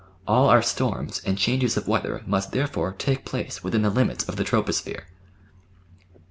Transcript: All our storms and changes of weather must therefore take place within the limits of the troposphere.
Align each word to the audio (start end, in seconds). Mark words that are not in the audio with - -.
All 0.25 0.49
our 0.49 0.63
storms 0.63 1.21
and 1.27 1.37
changes 1.37 1.77
of 1.77 1.87
weather 1.87 2.23
must 2.25 2.53
therefore 2.53 2.91
take 2.91 3.23
place 3.23 3.63
within 3.63 3.83
the 3.83 3.91
limits 3.91 4.27
of 4.27 4.35
the 4.35 4.43
troposphere. 4.43 5.03